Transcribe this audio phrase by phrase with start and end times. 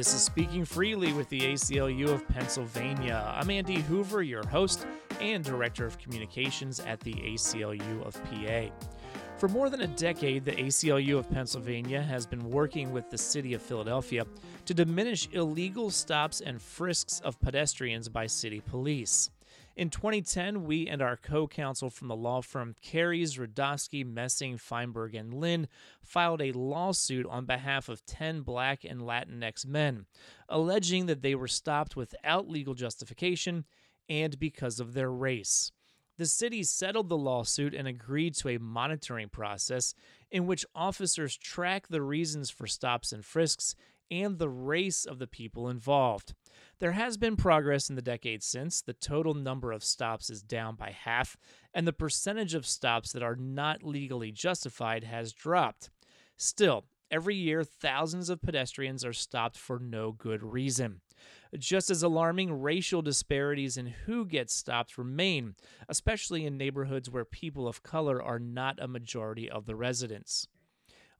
[0.00, 3.22] This is Speaking Freely with the ACLU of Pennsylvania.
[3.36, 4.86] I'm Andy Hoover, your host
[5.20, 8.74] and Director of Communications at the ACLU of PA.
[9.36, 13.52] For more than a decade, the ACLU of Pennsylvania has been working with the City
[13.52, 14.24] of Philadelphia
[14.64, 19.28] to diminish illegal stops and frisks of pedestrians by city police.
[19.80, 25.14] In 2010, we and our co counsel from the law firm Kairys, Rudovsky, Messing, Feinberg,
[25.14, 25.68] and Lin
[26.02, 30.04] filed a lawsuit on behalf of 10 black and Latinx men,
[30.50, 33.64] alleging that they were stopped without legal justification
[34.06, 35.72] and because of their race.
[36.18, 39.94] The city settled the lawsuit and agreed to a monitoring process
[40.30, 43.74] in which officers track the reasons for stops and frisks
[44.10, 46.34] and the race of the people involved.
[46.78, 48.80] There has been progress in the decades since.
[48.80, 51.36] The total number of stops is down by half,
[51.74, 55.90] and the percentage of stops that are not legally justified has dropped.
[56.36, 61.00] Still, every year, thousands of pedestrians are stopped for no good reason.
[61.58, 65.54] Just as alarming, racial disparities in who gets stopped remain,
[65.88, 70.46] especially in neighborhoods where people of color are not a majority of the residents.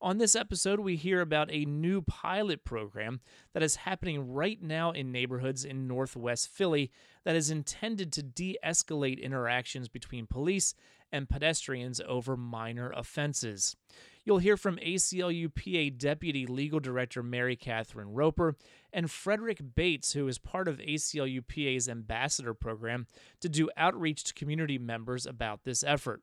[0.02, 3.20] On this episode, we hear about a new pilot program
[3.52, 6.90] that is happening right now in neighborhoods in Northwest Philly
[7.24, 10.74] that is intended to de escalate interactions between police
[11.12, 13.76] and pedestrians over minor offenses.
[14.24, 18.56] You'll hear from ACLU PA Deputy Legal Director Mary Catherine Roper
[18.94, 23.06] and Frederick Bates, who is part of ACLU PA's Ambassador Program,
[23.40, 26.22] to do outreach to community members about this effort.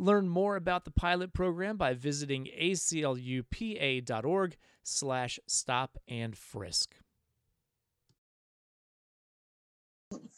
[0.00, 6.94] Learn more about the pilot program by visiting aclupa.org slash stop and frisk.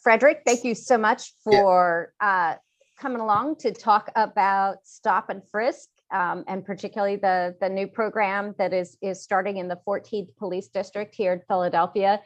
[0.01, 2.55] Frederick, thank you so much for uh,
[2.99, 8.53] coming along to talk about stop and frisk, um, and particularly the, the new program
[8.57, 12.19] that is, is starting in the 14th Police District here in Philadelphia.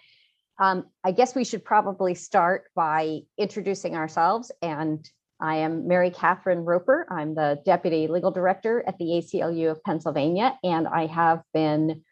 [0.57, 5.07] Um, I guess we should probably start by introducing ourselves and
[5.39, 7.05] I am Mary Catherine Roper.
[7.09, 12.03] I'm the Deputy Legal Director at the ACLU of Pennsylvania, and I have been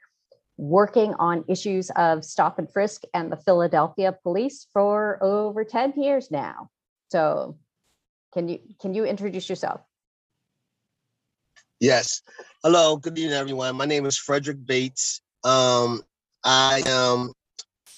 [0.57, 6.29] working on issues of stop and frisk and the Philadelphia Police for over 10 years
[6.29, 6.69] now.
[7.11, 7.57] So
[8.33, 9.81] can you can you introduce yourself?
[11.79, 12.21] Yes.
[12.63, 13.75] Hello, good evening, everyone.
[13.75, 15.21] My name is Frederick Bates.
[15.43, 16.03] Um,
[16.43, 17.33] I am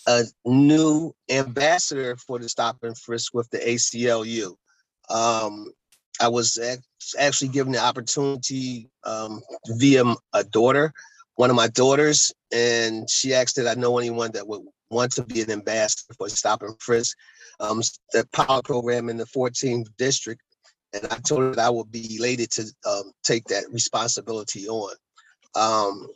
[0.08, 4.56] a new ambassador for the stop and frisk with the ACLU.
[5.09, 5.72] Um,
[6.19, 6.59] I was
[7.18, 10.03] actually given the opportunity um, via
[10.34, 10.94] a daughter,
[11.35, 15.23] one of my daughters, and she asked that I know anyone that would want to
[15.23, 17.16] be an ambassador for Stop and Frisk,
[17.59, 17.81] um,
[18.13, 20.41] the power program in the 14th district.
[20.94, 24.95] And I told her that I would be elated to um, take that responsibility on.
[25.56, 26.07] Um,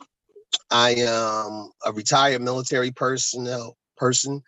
[0.70, 4.42] I am a retired military personnel person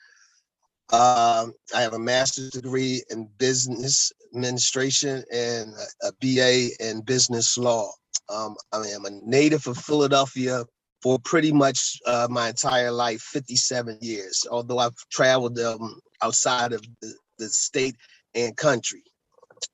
[0.92, 5.72] um, I have a master's degree in business administration and
[6.02, 7.90] a, BA in business law.
[8.28, 10.64] Um, I am a native of Philadelphia
[11.02, 16.82] for pretty much uh, my entire life, 57 years, although I've traveled um, outside of
[17.02, 17.96] the, the, state
[18.34, 19.02] and country.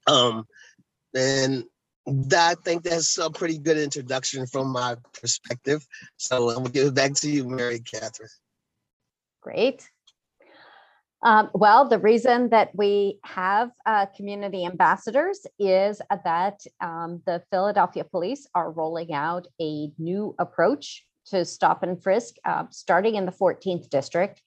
[0.09, 0.44] Um,
[1.15, 1.65] and
[2.37, 5.87] I think that's a pretty good introduction from my perspective.
[6.16, 8.28] So I'm gonna give it back to you, Mary Catherine.
[9.41, 9.88] Great.
[11.22, 18.04] Um, well, the reason that we have uh, community ambassadors is that um, the Philadelphia
[18.04, 23.32] police are rolling out a new approach to stop and frisk, uh, starting in the
[23.32, 24.41] 14th district.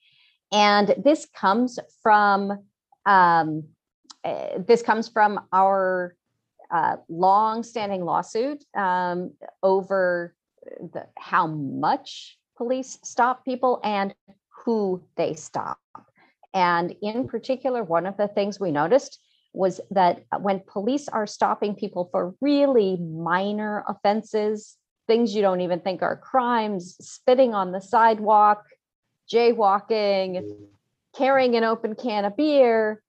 [0.52, 2.64] And this comes from
[3.06, 3.64] um,
[4.24, 6.16] uh, this comes from our
[6.70, 10.34] uh, long-standing lawsuit um, over
[10.92, 14.14] the, how much police stop people and
[14.64, 15.78] who they stop.
[16.54, 19.18] And in particular, one of the things we noticed
[19.52, 25.80] was that when police are stopping people for really minor offenses, things you don't even
[25.80, 28.64] think are crimes, spitting on the sidewalk,
[29.32, 30.56] jaywalking,
[31.16, 33.02] carrying an open can of beer.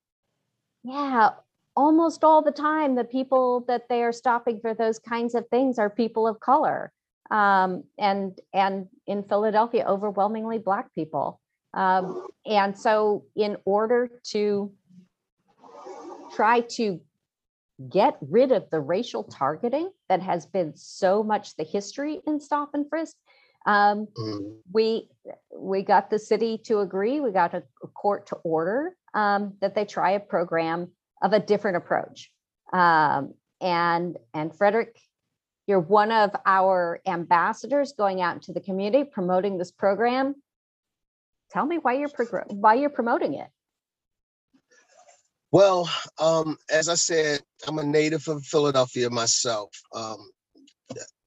[0.82, 1.30] Yeah,
[1.76, 5.78] almost all the time, the people that they are stopping for those kinds of things
[5.78, 6.92] are people of color.
[7.30, 11.40] Um, and and in Philadelphia, overwhelmingly black people.
[11.76, 14.72] Um, and so in order to
[16.34, 17.00] try to
[17.90, 22.70] get rid of the racial targeting that has been so much the history in stop
[22.72, 23.14] and frisk,
[23.66, 24.56] um, mm.
[24.72, 25.08] we
[25.54, 29.74] we got the city to agree, we got a, a court to order um, that
[29.74, 30.88] they try a program
[31.20, 32.32] of a different approach.
[32.72, 34.98] Um, and and Frederick,
[35.66, 40.36] you're one of our ambassadors going out into the community promoting this program
[41.50, 43.48] tell me why you're progr- why you're promoting it.
[45.52, 45.88] Well,
[46.18, 49.70] um, as I said, I'm a native of Philadelphia myself.
[49.94, 50.30] Um,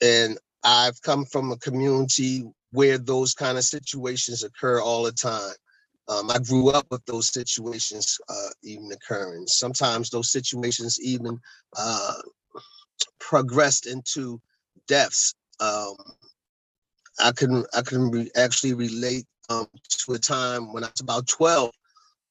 [0.01, 5.54] and I've come from a community where those kind of situations occur all the time.
[6.07, 9.45] Um, I grew up with those situations uh, even occurring.
[9.48, 11.39] Sometimes those situations even
[11.77, 12.16] uh,
[13.19, 14.42] progressed into
[14.88, 15.36] deaths.
[15.60, 15.95] Um,
[17.19, 19.68] I can I can re- actually relate um,
[20.06, 21.72] to a time when I was about 12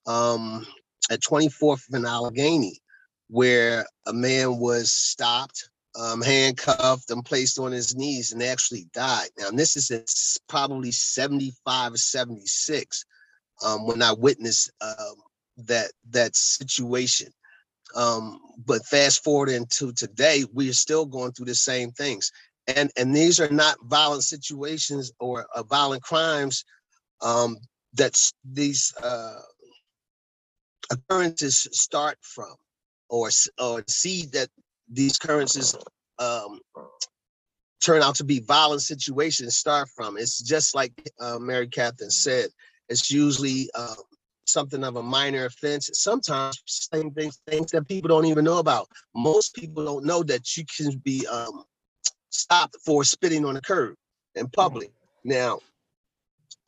[0.07, 0.67] um,
[1.11, 2.81] at 24th and Allegheny,
[3.29, 5.69] where a man was stopped,
[5.99, 9.29] um, handcuffed, and placed on his knees and actually died.
[9.39, 13.05] Now, this is probably 75 or 76
[13.65, 15.15] um, when I witnessed um,
[15.67, 17.33] that that situation.
[17.97, 22.31] Um, but fast forward into today, we are still going through the same things.
[22.67, 26.65] And, and these are not violent situations or uh, violent crimes
[27.23, 27.57] um,
[27.95, 29.41] that's these uh,
[30.91, 32.55] occurrences start from
[33.09, 33.31] or,
[33.61, 34.49] or see that
[34.91, 35.77] these occurrences
[36.19, 36.61] um,
[37.83, 40.17] turn out to be violent situations start from.
[40.17, 42.49] It's just like uh, Mary Catherine said,
[42.89, 43.97] it's usually um,
[44.47, 45.91] something of a minor offense.
[45.93, 48.89] Sometimes same things, things that people don't even know about.
[49.15, 51.65] Most people don't know that you can be um,
[52.31, 53.95] stopped for spitting on a curb
[54.35, 54.91] in public.
[55.25, 55.61] Now,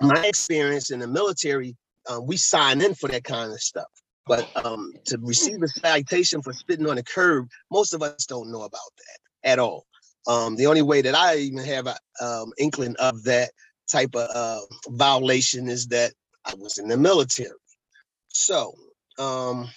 [0.01, 1.77] my experience in the military,
[2.11, 3.89] uh, we sign in for that kind of stuff.
[4.27, 8.51] But um, to receive a citation for spitting on a curb, most of us don't
[8.51, 9.87] know about that at all.
[10.27, 13.51] Um, the only way that I even have an um, inkling of that
[13.91, 16.13] type of uh, violation is that
[16.45, 17.51] I was in the military.
[18.29, 18.75] So
[19.19, 19.69] um,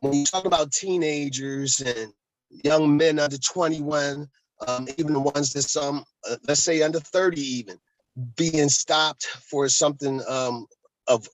[0.00, 2.12] when you talk about teenagers and
[2.50, 4.26] young men under 21,
[4.66, 7.78] um, even the ones that some, uh, let's say under 30 even,
[8.36, 10.66] being stopped for something um,
[11.08, 11.28] of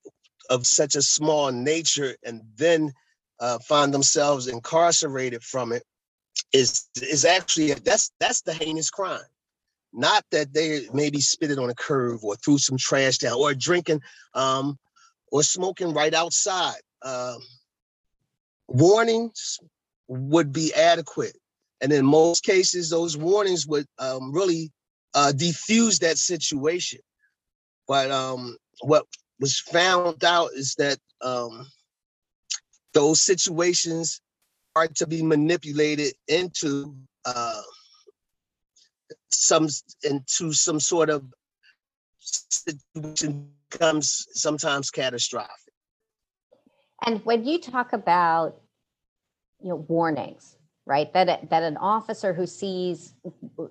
[0.51, 2.93] of such a small nature and then
[3.41, 5.83] uh, find themselves incarcerated from it
[6.53, 9.21] is is actually that's that's the heinous crime
[9.93, 13.55] not that they maybe spit it on a curve or threw some trash down or
[13.55, 14.01] drinking
[14.35, 14.79] um,
[15.33, 16.81] or smoking right outside.
[17.03, 17.37] Uh,
[18.69, 19.59] warnings
[20.09, 21.37] would be adequate.
[21.81, 24.71] And in most cases, those warnings would um, really
[25.15, 27.01] uh, defuse that situation.
[27.87, 29.07] But um, what
[29.41, 31.67] was found out is that um,
[32.93, 34.21] those situations
[34.77, 36.95] are to be manipulated into
[37.25, 37.63] uh,
[39.31, 39.69] some
[40.05, 41.25] into some sort of
[42.21, 45.73] situation becomes sometimes catastrophic.
[47.05, 48.61] And when you talk about
[49.61, 50.58] you know warnings,
[50.89, 51.13] right?
[51.13, 53.13] That that an officer who sees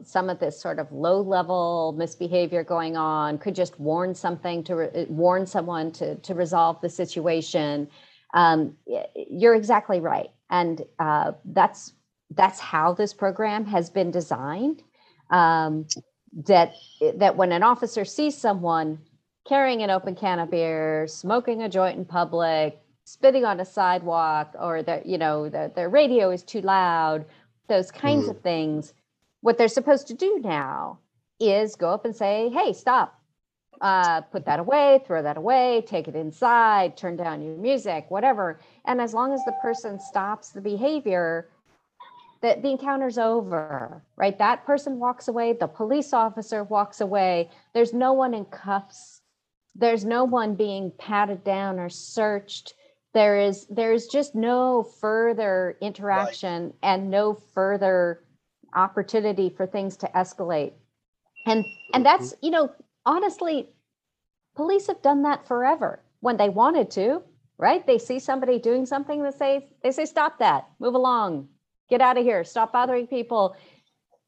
[0.03, 4.75] some of this sort of low level misbehavior going on could just warn something to
[4.75, 7.89] re- warn someone to to resolve the situation.
[8.35, 8.77] Um,
[9.15, 11.93] you're exactly right, and uh, that's
[12.35, 14.83] that's how this program has been designed
[15.31, 15.87] um,
[16.45, 16.75] that
[17.15, 18.99] that when an officer sees someone
[19.47, 24.53] carrying an open can of beer, smoking a joint in public, spitting on a sidewalk,
[24.59, 27.23] or that you know the, their radio is too loud,
[27.69, 28.31] those kinds mm.
[28.31, 28.93] of things,
[29.39, 30.99] what they're supposed to do now
[31.39, 33.17] is go up and say, "Hey, stop!
[33.79, 38.59] Uh, put that away, throw that away, take it inside, turn down your music, whatever."
[38.85, 41.47] And as long as the person stops the behavior,
[42.41, 44.37] that the encounter's over, right?
[44.37, 47.49] That person walks away, the police officer walks away.
[47.73, 49.21] There's no one in cuffs.
[49.75, 52.73] There's no one being patted down or searched.
[53.17, 56.73] There is there's just no further interaction right.
[56.83, 58.23] and no further
[58.75, 60.73] opportunity for things to escalate.
[61.47, 62.45] And and that's, mm-hmm.
[62.45, 62.71] you know,
[63.05, 63.69] honestly,
[64.55, 67.23] police have done that forever when they wanted to,
[67.57, 67.85] right?
[67.87, 71.47] They see somebody doing something, they say, they say, stop that, move along,
[71.89, 73.55] get out of here stop bothering people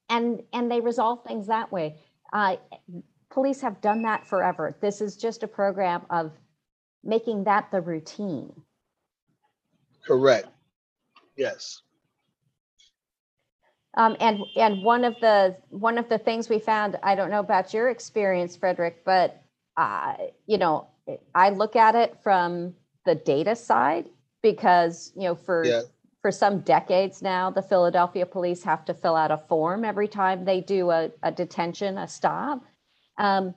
[0.10, 1.96] and and they resolve things that way
[2.34, 2.56] uh,
[3.30, 6.32] police have done that forever this is just a program of
[7.04, 8.52] making that the routine
[10.10, 10.48] correct.
[11.38, 11.82] Yes.
[13.96, 17.40] Um, and and one of the one of the things we found i don't know
[17.40, 19.42] about your experience frederick but
[19.78, 20.14] uh,
[20.46, 20.88] you know
[21.34, 22.76] i look at it from
[23.06, 24.06] the data side
[24.42, 25.82] because you know for yeah.
[26.22, 30.46] for some decades now, the Philadelphia police have to fill out a form every time
[30.46, 32.64] they do a, a detention, a stop.
[33.18, 33.56] Um,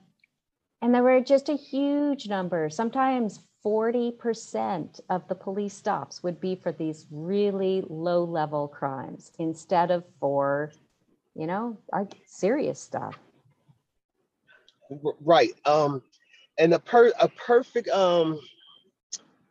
[0.81, 6.55] and there were just a huge number, sometimes 40% of the police stops would be
[6.55, 10.71] for these really low level crimes instead of for,
[11.35, 11.77] you know,
[12.25, 13.17] serious stuff.
[15.21, 15.51] Right.
[15.65, 16.01] Um,
[16.59, 18.39] and a per a perfect um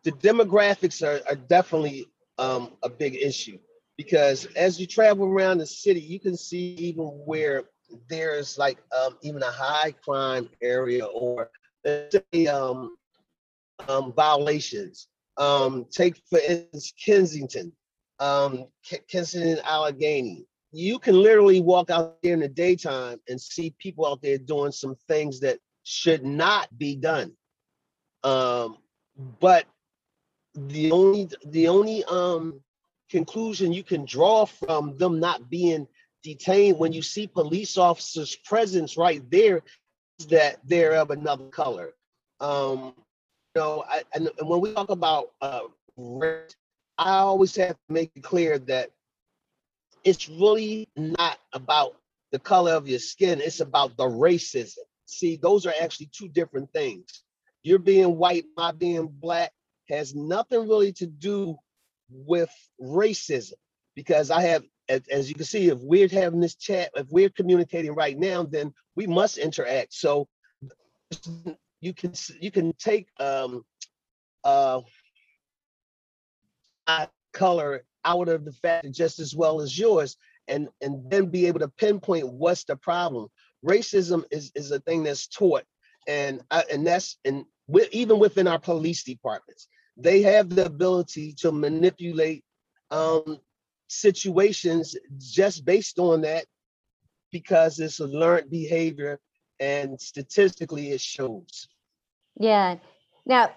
[0.05, 2.07] the demographics are, are definitely
[2.39, 3.59] um a big issue
[3.97, 7.65] because as you travel around the city you can see even where
[8.09, 11.51] there's like um even a high crime area or
[11.85, 12.97] say um
[13.89, 15.09] um violations
[15.39, 17.73] um take for instance kensington
[18.19, 18.67] um
[19.09, 24.23] kensington allegheny you can literally walk out there in the daytime and see people out
[24.23, 27.33] there doing some things that should not be done.
[28.25, 28.79] Um,
[29.39, 29.67] but
[30.55, 32.61] the only the only um
[33.11, 35.87] conclusion you can draw from them not being
[36.23, 39.63] detained when you see police officers' presence right there
[40.19, 41.93] is that they're of another color.
[42.41, 42.95] Um,
[43.55, 45.61] know, I, and, when we talk about uh,
[46.99, 48.91] I always have to make it clear that
[50.05, 51.97] it's really not about
[52.33, 54.79] the color of your skin, it's about the racism.
[55.07, 57.25] See, those are actually two different things.
[57.63, 59.53] You're being white, my being black
[59.89, 61.57] has nothing really to do
[62.11, 63.55] with racism
[63.95, 67.95] because I have, as you can see, if we're having this chat, if we're communicating
[67.95, 69.95] right now, then we must interact.
[69.95, 70.29] So
[71.83, 73.63] you can you can take um
[74.45, 74.81] uh
[77.33, 80.17] color out of the fact just as well as yours
[80.49, 83.29] and and then be able to pinpoint what's the problem.
[83.65, 85.65] Racism is is a thing that's taught
[86.09, 87.45] and and that's and
[87.93, 92.45] even within our police departments they have the ability to manipulate
[92.91, 93.39] um,
[93.89, 96.47] situations just based on that
[97.31, 99.21] because it's a learned behavior
[99.61, 101.69] and statistically it shows
[102.39, 102.77] yeah
[103.27, 103.51] now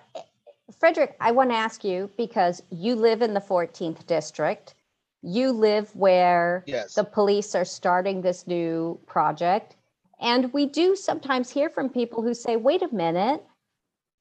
[0.80, 4.74] Frederick, I want to ask you because you live in the 14th district.
[5.22, 6.96] You live where yes.
[6.96, 9.76] the police are starting this new project.
[10.20, 13.44] And we do sometimes hear from people who say, wait a minute,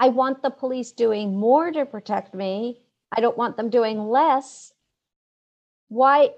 [0.00, 2.80] I want the police doing more to protect me.
[3.16, 4.72] I don't want them doing less.
[5.88, 6.30] Why?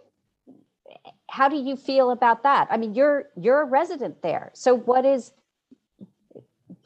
[1.31, 2.69] How do you feel about that?
[2.71, 4.51] I mean, you're you're a resident there.
[4.55, 5.33] So what is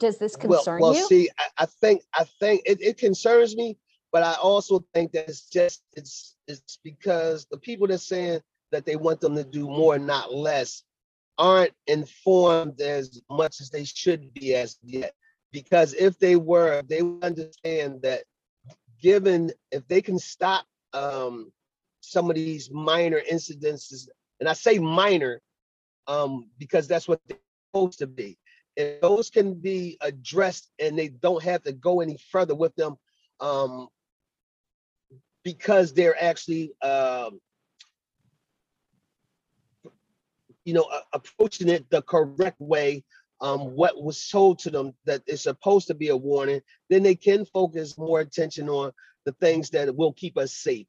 [0.01, 1.07] does this concern well, well, you?
[1.07, 3.77] see, I, I, think I think it, it concerns me,
[4.11, 8.41] but I also think that it's just it's it's because the people that saying
[8.71, 10.83] that they want them to do more, not less,
[11.37, 15.13] aren't informed as much as they should be as yet.
[15.51, 18.23] Because if they were, they would understand that
[19.01, 21.51] given if they can stop um,
[21.99, 24.07] some of these minor incidences,
[24.39, 25.41] and I say minor
[26.07, 27.37] um, because that's what they're
[27.71, 28.37] supposed to be
[28.75, 32.95] if those can be addressed and they don't have to go any further with them
[33.39, 33.87] um,
[35.43, 37.39] because they're actually um,
[40.63, 43.03] you know uh, approaching it the correct way
[43.41, 47.15] um, what was told to them that it's supposed to be a warning then they
[47.15, 48.91] can focus more attention on
[49.25, 50.87] the things that will keep us safe.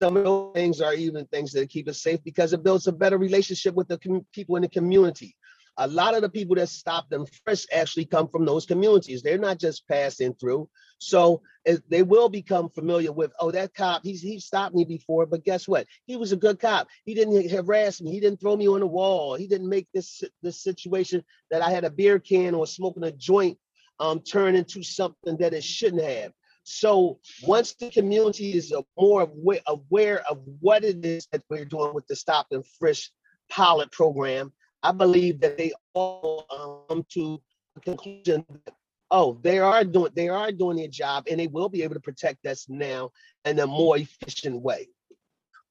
[0.00, 2.92] Some of those things are even things that keep us safe because it builds a
[2.92, 5.34] better relationship with the com- people in the community
[5.78, 9.22] a lot of the people that stop them first actually come from those communities.
[9.22, 10.68] They're not just passing through.
[10.98, 11.42] So
[11.88, 15.68] they will become familiar with, oh, that cop, he's he stopped me before, but guess
[15.68, 15.86] what?
[16.06, 16.88] He was a good cop.
[17.04, 18.10] He didn't harass me.
[18.10, 19.34] He didn't throw me on the wall.
[19.34, 23.12] He didn't make this this situation that I had a beer can or smoking a
[23.12, 23.58] joint
[24.00, 26.32] um, turn into something that it shouldn't have.
[26.64, 31.94] So once the community is more aware, aware of what it is that we're doing
[31.94, 33.10] with the Stop and Frisk
[33.48, 37.40] pilot program, I believe that they all um, come to
[37.74, 38.74] the conclusion that,
[39.10, 42.00] oh, they are doing they are doing their job and they will be able to
[42.00, 43.10] protect us now
[43.44, 44.88] in a more efficient way.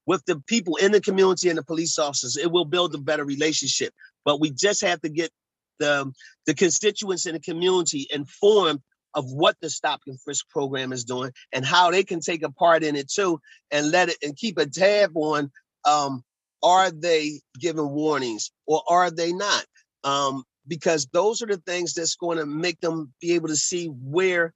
[0.06, 3.26] With the people in the community and the police officers, it will build a better
[3.26, 3.94] relationship.
[4.24, 5.32] But we just have to get
[5.80, 6.12] the,
[6.46, 8.82] the constituents in the community informed
[9.14, 12.52] of what the Stop and Frisk program is doing and how they can take a
[12.52, 13.40] part in it too,
[13.72, 15.52] and let it and keep a tab on
[15.86, 16.24] um,
[16.64, 19.66] are they giving warnings or are they not?
[20.04, 23.88] Um, because those are the things that's going to make them be able to see
[23.88, 24.54] where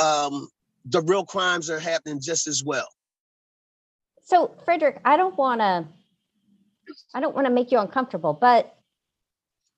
[0.00, 0.48] um,
[0.84, 2.88] the real crimes are happening just as well.
[4.22, 5.86] So, Frederick, I don't want to,
[7.14, 8.76] I don't want to make you uncomfortable, but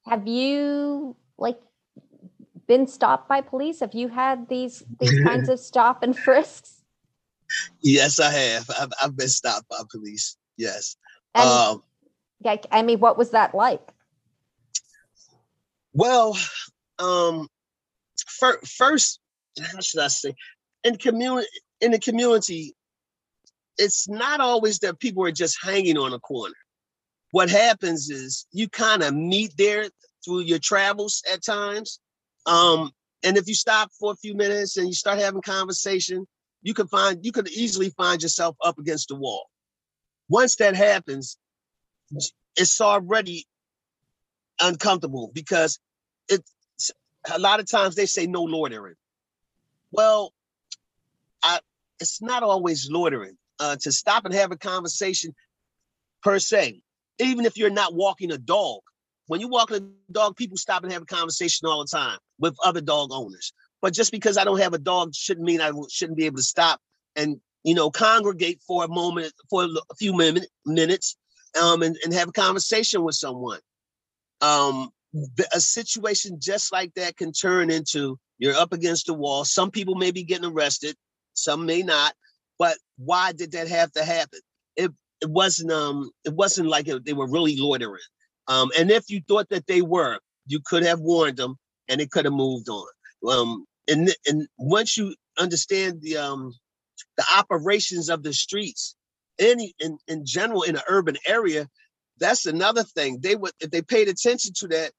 [0.06, 1.58] have you like
[2.66, 3.80] been stopped by police?
[3.80, 6.82] Have you had these these kinds of stop and frisks?
[7.82, 8.70] Yes, I have.
[8.78, 10.36] I've, I've been stopped by police.
[10.56, 10.96] Yes.
[11.34, 11.82] And, um,
[12.40, 13.86] yeah, I mean, what was that like?
[15.92, 16.36] Well,
[16.98, 17.48] um,
[18.26, 19.20] for, first,
[19.60, 20.34] how should I say,
[20.84, 21.48] in community,
[21.80, 22.74] in the community,
[23.78, 26.54] it's not always that people are just hanging on a corner.
[27.30, 29.88] What happens is you kind of meet there
[30.24, 31.98] through your travels at times.
[32.46, 32.90] Um,
[33.24, 36.26] and if you stop for a few minutes and you start having conversation,
[36.62, 39.48] you can find you could easily find yourself up against the wall.
[40.28, 41.36] Once that happens,
[42.56, 43.46] it's already
[44.60, 45.78] uncomfortable because
[46.28, 46.90] it's
[47.32, 48.94] a lot of times they say no loitering.
[49.90, 50.32] Well,
[51.42, 51.60] I
[52.00, 53.36] it's not always loitering.
[53.60, 55.32] Uh, to stop and have a conversation
[56.20, 56.80] per se,
[57.20, 58.80] even if you're not walking a dog.
[59.26, 62.56] When you walk a dog, people stop and have a conversation all the time with
[62.64, 63.52] other dog owners.
[63.80, 66.42] But just because I don't have a dog shouldn't mean I shouldn't be able to
[66.42, 66.80] stop
[67.14, 71.16] and you know congregate for a moment, for a few minute, minutes,
[71.60, 73.60] um, and, and have a conversation with someone.
[74.40, 74.90] Um,
[75.54, 79.44] a situation just like that can turn into you're up against the wall.
[79.44, 80.96] Some people may be getting arrested,
[81.34, 82.14] some may not.
[82.58, 84.40] But why did that have to happen?
[84.76, 84.90] It
[85.20, 88.00] it wasn't um it wasn't like it, they were really loitering.
[88.48, 91.56] Um, and if you thought that they were, you could have warned them,
[91.88, 92.86] and it could have moved on.
[93.28, 96.52] Um, and and once you understand the um
[97.16, 98.96] the operations of the streets,
[99.38, 101.68] any in in general in an urban area,
[102.18, 103.18] that's another thing.
[103.20, 104.92] They would if they paid attention to that,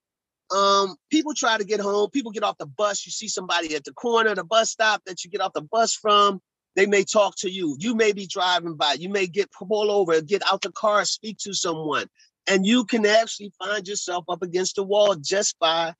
[0.56, 2.10] um, people try to get home.
[2.12, 3.06] People get off the bus.
[3.06, 5.94] You see somebody at the corner the bus stop that you get off the bus
[5.94, 6.42] from.
[6.76, 7.76] They may talk to you.
[7.80, 8.94] You may be driving by.
[8.94, 12.08] You may get pulled over, get out the car, speak to someone,
[12.48, 15.94] and you can actually find yourself up against the wall just by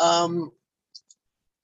[0.00, 0.50] um,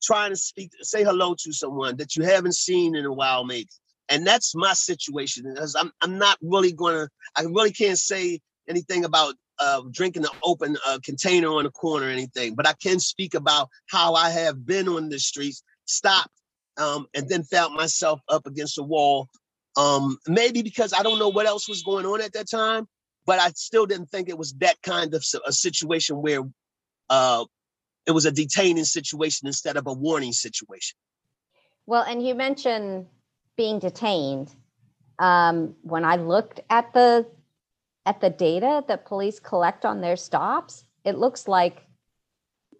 [0.03, 3.69] trying to speak, say hello to someone that you haven't seen in a while, maybe.
[4.12, 7.09] And that's my situation I'm I'm not really gonna.
[7.35, 12.09] I really can't say anything about uh, drinking an open uh, container on the corner
[12.09, 16.28] or anything, but I can speak about how I have been on the streets, stopped,
[16.76, 19.28] um, and then found myself up against a wall.
[19.78, 22.87] Um, maybe because I don't know what else was going on at that time,
[23.25, 26.43] but I still didn't think it was that kind of a situation where
[27.08, 27.47] uh,
[28.06, 30.99] it was a detaining situation instead of a warning situation.
[31.87, 33.06] Well, and you mentioned
[33.56, 34.54] being detained.
[35.19, 37.26] Um, when I looked at the
[38.04, 41.86] at the data that police collect on their stops, it looks like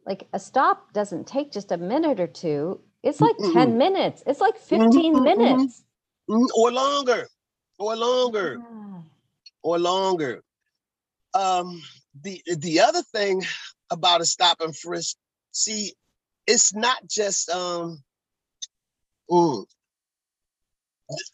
[0.05, 2.81] like a stop doesn't take just a minute or two.
[3.03, 3.53] It's like mm-hmm.
[3.53, 4.23] 10 minutes.
[4.27, 5.23] It's like 15 mm-hmm.
[5.23, 5.85] minutes.
[6.29, 6.45] Mm-hmm.
[6.57, 7.29] Or longer.
[7.79, 8.59] Or longer.
[8.61, 9.01] Yeah.
[9.63, 10.43] Or longer.
[11.35, 11.83] Um
[12.21, 13.43] the the other thing
[13.91, 15.17] about a stop and frisk,
[15.53, 15.93] see,
[16.47, 18.03] it's not just um
[19.31, 19.65] mm,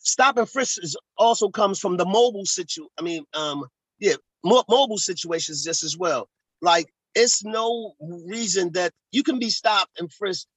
[0.01, 2.89] stop and frisk is also comes from the mobile situation.
[2.99, 3.65] I mean, um,
[3.99, 4.15] yeah,
[4.45, 6.29] mo- mobile situations just as well.
[6.61, 7.95] Like it's no
[8.27, 10.49] reason that you can be stopped and frisked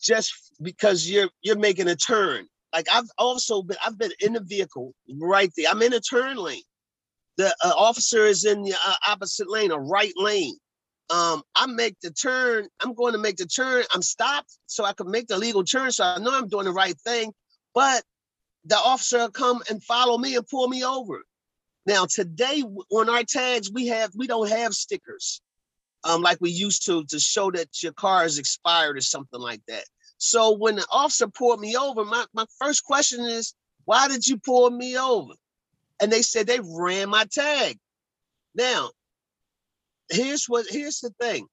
[0.00, 2.46] just because you're you're making a turn.
[2.72, 5.66] Like I've also been I've been in the vehicle right there.
[5.70, 6.62] I'm in a turn lane.
[7.36, 10.56] The uh, officer is in the uh, opposite lane, a right lane.
[11.10, 12.68] Um, I make the turn.
[12.82, 13.84] I'm going to make the turn.
[13.94, 15.90] I'm stopped so I can make the legal turn.
[15.90, 17.32] So I know I'm doing the right thing.
[17.74, 18.02] But
[18.68, 21.24] the officer come and follow me and pull me over.
[21.86, 25.40] Now today on our tags, we have we don't have stickers
[26.04, 29.62] um, like we used to to show that your car is expired or something like
[29.68, 29.84] that.
[30.18, 33.54] So when the officer pulled me over, my, my first question is,
[33.84, 35.32] why did you pull me over?
[36.00, 37.78] And they said they ran my tag.
[38.54, 38.90] Now,
[40.10, 41.46] here's what here's the thing.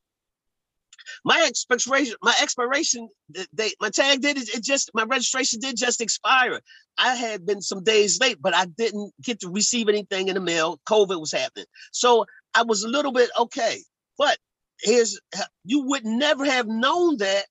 [1.23, 3.09] My expiration, my expiration
[3.53, 6.59] date, my tag did it, just my registration did just expire.
[6.97, 10.41] I had been some days late, but I didn't get to receive anything in the
[10.41, 10.79] mail.
[10.87, 11.65] COVID was happening.
[11.91, 13.83] So I was a little bit okay.
[14.17, 14.37] But
[14.81, 15.19] here's
[15.63, 17.45] you would never have known that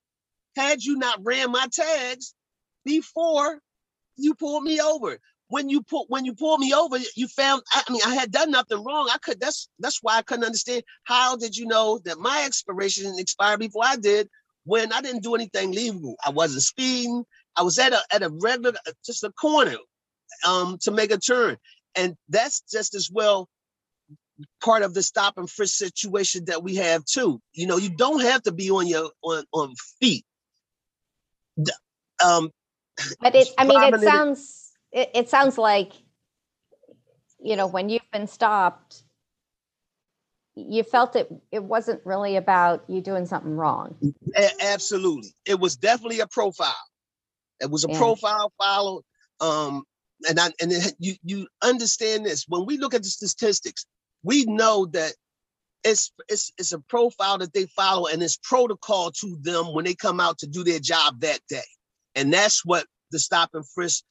[0.57, 2.35] had you not ran my tags
[2.85, 3.61] before
[4.17, 5.19] you pulled me over
[5.55, 8.51] when you put when you pulled me over, you found I mean I had done
[8.51, 9.09] nothing wrong.
[9.12, 13.14] I could that's that's why I couldn't understand how did you know that my expiration
[13.19, 14.29] expired before I did
[14.64, 16.17] when I didn't do anything legal.
[16.27, 17.23] I wasn't speeding.
[17.55, 19.77] I was at a at a regular just a corner
[20.45, 21.57] um to make a turn.
[21.95, 23.49] And that's just as well
[24.61, 27.40] part of the stop and frisk situation that we have too.
[27.53, 30.25] You know, you don't have to be on your on on feet.
[32.25, 32.51] Um
[33.21, 34.63] but it I mean it sounds
[34.94, 35.92] it, it sounds like
[37.42, 39.02] you know when you've been stopped
[40.57, 43.96] you felt it it wasn't really about you doing something wrong.
[44.37, 45.35] A- absolutely.
[45.44, 46.76] It was definitely a profile.
[47.61, 47.98] It was a yeah.
[47.98, 49.02] profile followed
[49.40, 49.83] um
[50.28, 52.44] and I, and it, you you understand this.
[52.48, 53.85] When we look at the statistics
[54.22, 55.12] we know that
[55.83, 59.94] it's it's it's a profile that they follow and it's protocol to them when they
[59.94, 61.66] come out to do their job that day.
[62.14, 64.04] And that's what the stop and frisk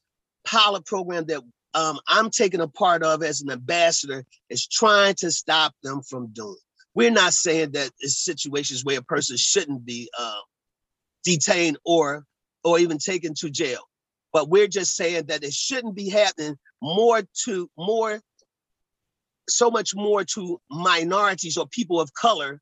[0.44, 1.42] pilot program that
[1.74, 6.28] um, I'm taking a part of as an ambassador is trying to stop them from
[6.28, 6.56] doing.
[6.94, 10.40] We're not saying that it's situations where a person shouldn't be uh,
[11.24, 12.24] detained or
[12.62, 13.80] or even taken to jail.
[14.32, 18.20] But we're just saying that it shouldn't be happening more to more
[19.48, 22.60] so much more to minorities or people of color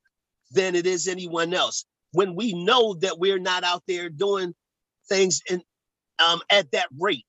[0.50, 1.84] than it is anyone else.
[2.12, 4.54] When we know that we're not out there doing
[5.08, 5.62] things in
[6.26, 7.24] um, at that rate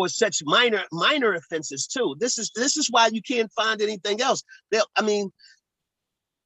[0.00, 2.16] for such minor minor offenses too.
[2.18, 4.42] This is this is why you can't find anything else.
[4.70, 5.30] They'll, I mean,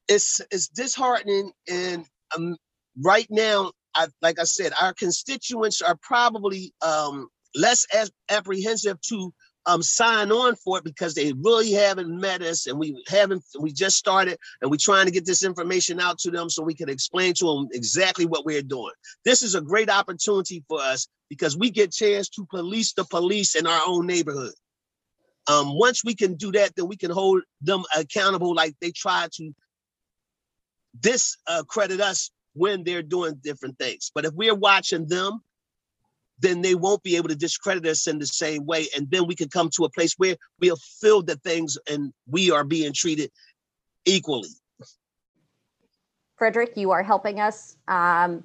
[0.08, 2.04] it's it's disheartening, and
[2.36, 2.56] um,
[3.00, 9.32] right now, I, like I said, our constituents are probably um, less as apprehensive to
[9.66, 13.72] um, sign on for it because they really haven't met us and we haven't we
[13.72, 16.88] just started and we're trying to get this information out to them so we can
[16.88, 18.92] explain to them exactly what we're doing.
[19.24, 23.54] This is a great opportunity for us because we get chance to police the police
[23.54, 24.52] in our own neighborhood.
[25.46, 29.28] Um, once we can do that then we can hold them accountable like they try
[29.34, 29.54] to
[31.00, 34.10] discredit uh, us when they're doing different things.
[34.14, 35.40] But if we're watching them
[36.44, 38.86] then they won't be able to discredit us in the same way.
[38.94, 42.50] And then we can come to a place where we'll feel that things and we
[42.50, 43.30] are being treated
[44.04, 44.50] equally.
[46.36, 48.44] Frederick, you are helping us um,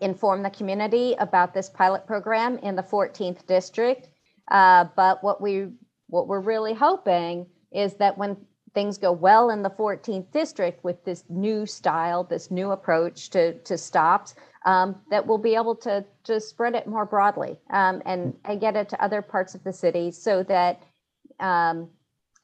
[0.00, 4.08] inform the community about this pilot program in the 14th district.
[4.50, 5.68] Uh, but what we
[6.08, 8.36] what we're really hoping is that when
[8.76, 13.54] things go well in the 14th district with this new style, this new approach to,
[13.60, 14.34] to stops,
[14.66, 18.76] um, that we'll be able to to spread it more broadly um, and and get
[18.76, 20.82] it to other parts of the city so that
[21.40, 21.88] um,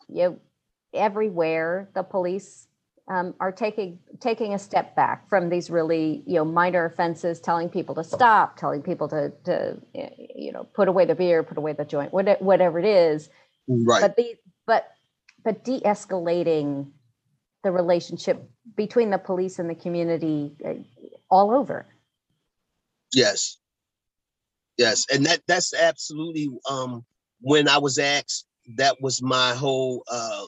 [0.09, 0.39] you know
[0.95, 2.69] everywhere the police
[3.09, 7.69] um, are taking taking a step back from these really you know minor offenses, telling
[7.69, 9.77] people to stop, telling people to to
[10.35, 13.29] you know put away the beer, put away the joint, whatever it is.
[13.69, 14.01] Right.
[14.01, 14.93] But the but
[15.45, 16.91] but de-escalating
[17.65, 18.43] the relationship
[18.77, 20.75] between the police and the community uh,
[21.31, 21.87] all over.
[23.13, 23.59] Yes.
[24.79, 25.07] Yes.
[25.13, 27.05] And that that's absolutely um
[27.41, 30.45] when I was asked, that was my whole uh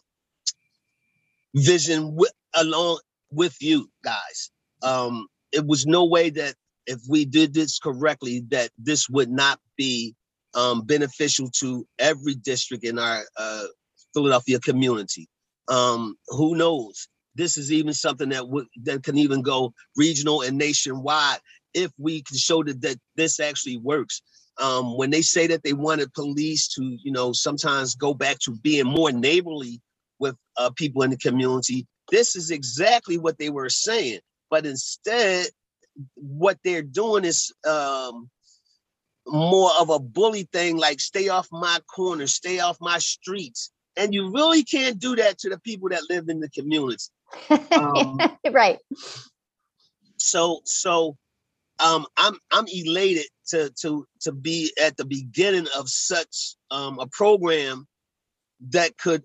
[1.55, 4.51] vision with, along with you guys.
[4.83, 6.55] Um it was no way that
[6.87, 10.15] if we did this correctly, that this would not be
[10.55, 13.67] um, beneficial to every district in our uh,
[14.14, 15.29] Philadelphia community.
[15.68, 17.09] Um, who knows?
[17.35, 21.40] This is even something that would that can even go regional and nationwide
[21.74, 24.22] if we can show that, that this actually works.
[24.62, 28.53] Um, when they say that they wanted police to, you know, sometimes go back to
[28.53, 29.81] being more neighborly
[30.20, 34.20] with uh, people in the community, this is exactly what they were saying.
[34.50, 35.48] But instead,
[36.14, 38.31] what they're doing is um,
[39.27, 43.70] more of a bully thing, like stay off my corner, stay off my streets.
[43.97, 47.05] And you really can't do that to the people that live in the community.
[47.71, 48.19] Um,
[48.51, 48.79] right.
[50.19, 51.17] So, so
[51.79, 57.07] um, I'm I'm elated to to to be at the beginning of such um, a
[57.07, 57.87] program
[58.71, 59.25] that could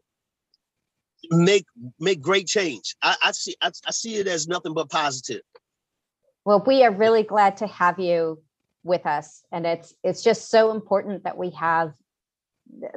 [1.29, 1.65] make
[1.99, 2.95] make great change.
[3.01, 5.41] I, I see I, I see it as nothing but positive.
[6.45, 8.41] Well, we are really glad to have you
[8.83, 11.93] with us, and it's it's just so important that we have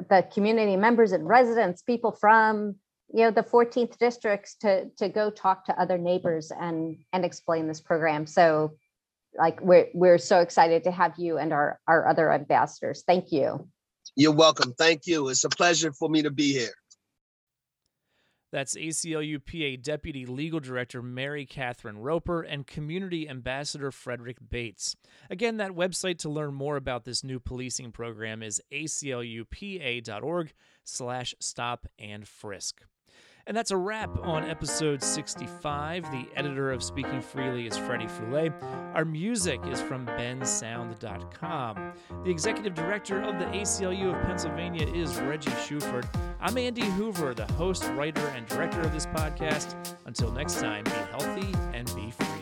[0.09, 2.75] the community members and residents, people from
[3.13, 7.67] you know the 14th districts to to go talk to other neighbors and and explain
[7.67, 8.25] this program.
[8.25, 8.73] So
[9.37, 13.03] like we're we're so excited to have you and our our other ambassadors.
[13.05, 13.67] Thank you.
[14.15, 14.73] You're welcome.
[14.77, 15.29] Thank you.
[15.29, 16.73] It's a pleasure for me to be here.
[18.53, 24.95] That's ACLU PA Deputy Legal Director Mary Catherine Roper and Community Ambassador Frederick Bates.
[25.27, 31.87] Again, that website to learn more about this new policing program is aclupa.org slash stop
[31.97, 32.83] and frisk.
[33.45, 36.09] And that's a wrap on episode 65.
[36.11, 38.53] The editor of Speaking Freely is Freddie Foulet.
[38.95, 41.93] Our music is from bensound.com.
[42.23, 46.05] The executive director of the ACLU of Pennsylvania is Reggie Shuford.
[46.39, 49.95] I'm Andy Hoover, the host, writer, and director of this podcast.
[50.05, 52.32] Until next time, be healthy and be free.